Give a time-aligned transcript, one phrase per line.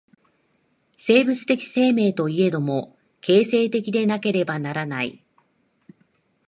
[0.97, 5.23] 生物的生命といえども、形成的でなければならない。